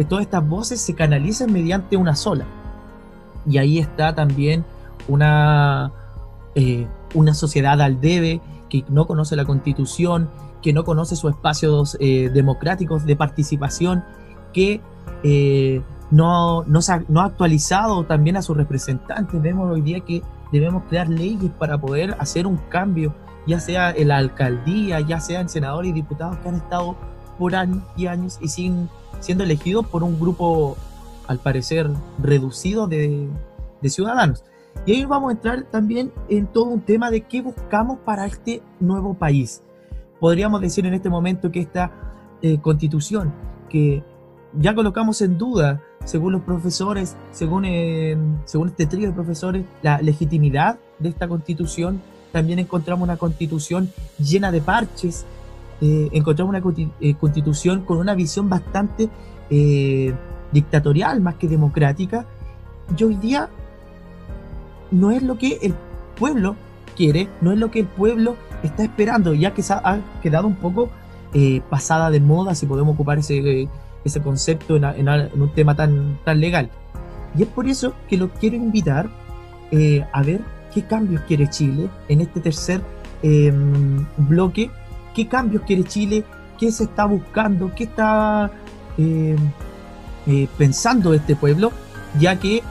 [0.10, 2.46] todas estas voces se canalicen mediante una sola.
[3.48, 4.66] Y ahí está también
[5.08, 5.92] una,
[6.56, 10.30] eh, una sociedad al debe que no conoce la constitución,
[10.64, 14.04] que no conoce sus espacios eh, democráticos de participación,
[14.54, 14.82] que
[15.24, 19.40] eh, no, no, no, ha actualizado también a sus representantes.
[19.42, 23.14] Vemos hoy día que debemos crear leyes para poder hacer un cambio,
[23.46, 26.96] ya sea en la alcaldía, ya sea en senadores y diputados que han estado
[27.38, 30.78] por años y años y siguen siendo elegidos por un grupo,
[31.28, 33.28] al parecer, reducido de,
[33.82, 34.44] de ciudadanos.
[34.86, 38.62] Y ahí vamos a entrar también en todo un tema de qué buscamos para este
[38.80, 39.62] nuevo país
[40.24, 41.92] podríamos decir en este momento que esta
[42.42, 43.34] eh, constitución,
[43.70, 44.06] que
[44.58, 50.02] ya colocamos en duda, según los profesores, según, eh, según este trío de profesores, la
[50.02, 55.26] legitimidad de esta constitución, también encontramos una constitución llena de parches,
[55.82, 56.62] eh, encontramos una
[57.20, 59.10] constitución con una visión bastante
[60.54, 62.26] dictatorial más que democrática,
[62.98, 63.50] y hoy día
[64.90, 65.74] no es lo que el
[66.18, 66.56] pueblo
[66.94, 70.90] quiere, no es lo que el pueblo está esperando, ya que ha quedado un poco
[71.36, 73.68] eh, pasada de moda, si podemos ocupar ese,
[74.06, 76.70] ese concepto en, un tema tan, tan legal.
[77.36, 79.10] Y es por eso que lo quiero invitar
[79.72, 82.82] eh, a ver qué cambios quiere Chile en este tercer
[83.24, 84.70] em, bloque,
[85.16, 86.24] qué cambios quiere Chile,
[86.60, 88.52] qué se está buscando, qué está
[89.00, 89.38] em,
[90.28, 91.72] eh, pensando este pueblo,
[92.20, 92.62] ya que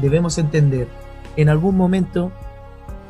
[0.00, 0.88] debemos entender,
[1.36, 2.32] en algún momento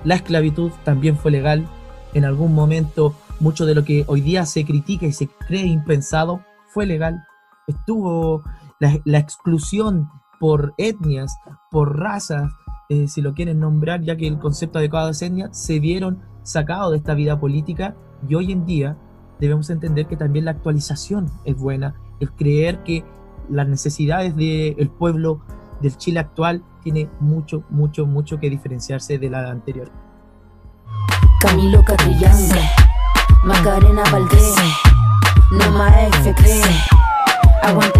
[0.05, 1.67] la esclavitud también fue legal.
[2.15, 6.43] En algún momento, mucho de lo que hoy día se critica y se cree impensado
[6.67, 7.25] fue legal.
[7.67, 8.43] Estuvo
[8.79, 10.09] la, exclusión
[10.41, 11.37] por etnias,
[11.71, 12.53] por razas,
[12.89, 16.93] eh, si lo quieren nombrar, ya que el concepto adecuado de etnia se vieron sacados
[16.93, 17.95] de esta vida política
[18.27, 18.97] y hoy en día
[19.39, 23.05] debemos entender que también la actualización es buena, el creer que
[23.51, 25.41] las necesidades del pueblo
[25.81, 29.91] del Chile actual tiene mucho, mucho, mucho que diferenciarse de la anterior.
[31.41, 32.61] Camilo Catrillanca,
[33.45, 34.55] Macarena Valdés,
[37.62, 37.99] Aguante.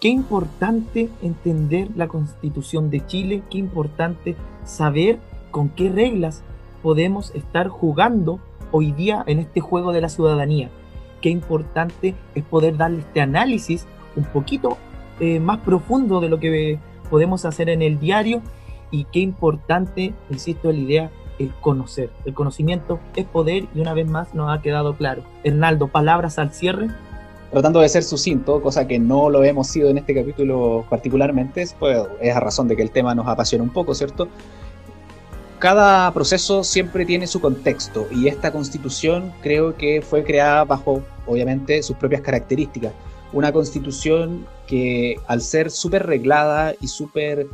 [0.00, 5.18] Qué importante entender la constitución de Chile, qué importante saber
[5.50, 6.42] con qué reglas
[6.82, 8.38] podemos estar jugando
[8.70, 10.70] hoy día en este juego de la ciudadanía
[11.24, 14.76] qué importante es poder darle este análisis un poquito
[15.20, 18.42] eh, más profundo de lo que podemos hacer en el diario
[18.90, 22.10] y qué importante, insisto, la idea el conocer.
[22.26, 25.22] El conocimiento es poder y una vez más nos ha quedado claro.
[25.44, 26.88] Hernaldo, palabras al cierre.
[27.50, 32.02] Tratando de ser sucinto, cosa que no lo hemos sido en este capítulo particularmente, pues
[32.20, 34.28] es a razón de que el tema nos apasiona un poco, ¿cierto?
[35.64, 41.82] Cada proceso siempre tiene su contexto y esta constitución creo que fue creada bajo, obviamente,
[41.82, 42.92] sus propias características.
[43.32, 47.46] Una constitución que al ser súper reglada y súper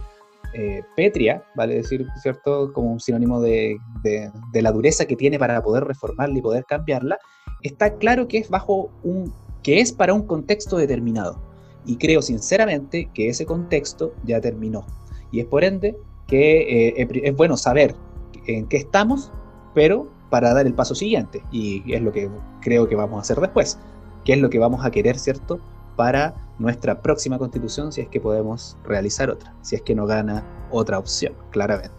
[0.54, 2.72] eh, petria, vale decir, ¿cierto?
[2.72, 3.78] Como un sinónimo de,
[4.54, 7.16] la dureza que tiene para poder reformarla y poder cambiarla,
[7.62, 9.32] está claro que es bajo un,
[9.62, 11.40] que es para un contexto determinado.
[11.86, 14.84] Y creo sinceramente que ese contexto ya terminó.
[15.30, 15.96] Y es por ende
[16.30, 17.96] que eh, es bueno saber
[18.46, 19.32] en qué estamos,
[19.74, 21.42] pero para dar el paso siguiente.
[21.50, 22.30] Y es lo que
[22.62, 23.78] creo que vamos a hacer después.
[24.24, 25.58] ¿Qué es lo que vamos a querer, cierto?
[25.96, 30.44] Para nuestra próxima constitución si es que podemos realizar otra, si es que no gana
[30.70, 31.90] otra opción, claramente.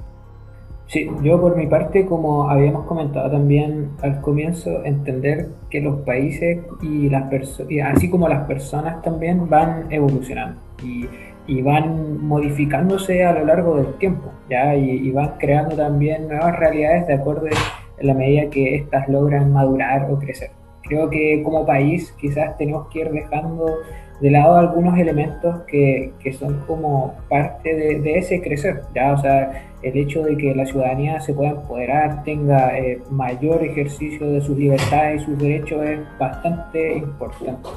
[0.87, 6.59] Sí, yo por mi parte, como habíamos comentado también al comienzo, entender que los países
[6.81, 11.07] y las personas, así como las personas también van evolucionando y,
[11.51, 14.73] y, van modificándose a lo largo del tiempo, ¿ya?
[14.75, 19.51] Y, y, van creando también nuevas realidades de acuerdo en la medida que éstas logran
[19.51, 20.51] madurar o crecer.
[20.83, 23.79] Creo que como país quizás tenemos que ir dejando
[24.21, 29.13] de lado algunos elementos que, que son como parte de, de, ese crecer, ¿ya?
[29.13, 34.31] O sea, el hecho de que la ciudadanía se pueda empoderar, tenga eh, mayor ejercicio
[34.31, 37.69] de sus libertades y sus derechos es bastante importante.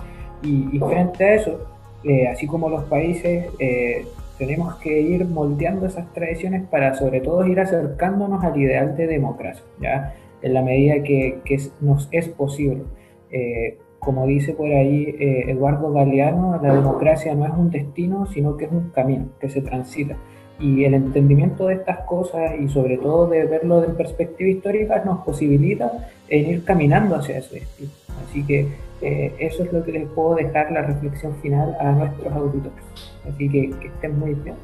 [0.43, 1.74] Y, y frente a eso,
[2.05, 4.07] eh, así como los países, eh,
[4.39, 9.65] tenemos que ir moldeando esas tradiciones para sobre todo ir acercándonos al ideal de democracia,
[9.81, 10.15] ¿ya?
[10.43, 12.83] En la medida que, que nos es posible.
[13.31, 18.57] Eh, como dice por ahí eh, Eduardo Galeano, la democracia no es un destino, sino
[18.57, 20.17] que es un camino que se transita.
[20.61, 25.25] Y el entendimiento de estas cosas y sobre todo de verlo en perspectiva histórica nos
[25.25, 25.91] posibilita
[26.29, 27.91] en ir caminando hacia ese destino.
[28.29, 28.69] Así que
[29.05, 32.85] eh, eso es lo que les puedo dejar la reflexión final a nuestros auditores.
[33.29, 34.57] Así que que estén muy bien.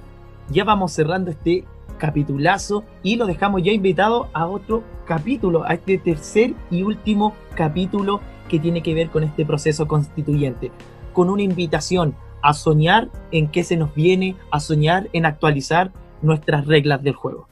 [0.48, 1.64] Ya vamos cerrando este
[1.98, 8.20] capitulazo y lo dejamos ya invitado a otro capítulo, a este tercer y último capítulo
[8.48, 10.72] que tiene que ver con este proceso constituyente,
[11.12, 16.66] con una invitación a soñar en qué se nos viene, a soñar en actualizar nuestras
[16.66, 17.46] reglas del juego.